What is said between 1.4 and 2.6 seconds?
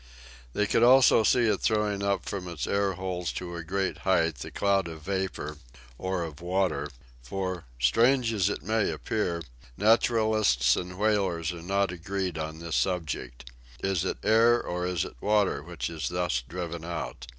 it throwing up from